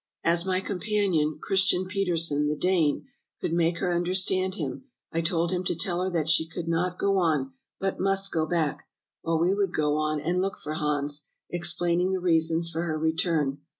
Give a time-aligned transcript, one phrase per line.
[0.23, 1.37] "As my companion.
[1.39, 3.05] Christian Petersen the Dane,
[3.39, 6.97] could make her understand him, I told him to tell her that she could not
[6.97, 8.89] go on but must go back,
[9.21, 13.59] while we would go on and look for Hans, explaining the reasons for her return.